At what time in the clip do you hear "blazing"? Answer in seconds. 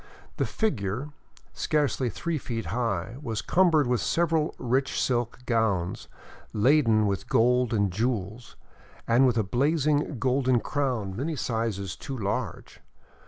9.43-10.17